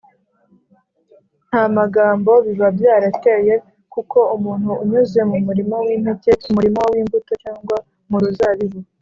[1.49, 3.53] nta magambo biba byarateye
[3.93, 7.75] kuko umuntu unyuze mu murima w’impeke, mu murima w’imbuto cyangwa
[8.09, 8.79] mu ruzabibu,